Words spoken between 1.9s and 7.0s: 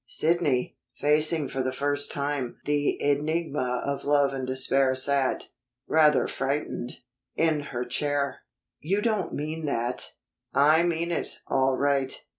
time the enigma of love and despair sat, rather frightened,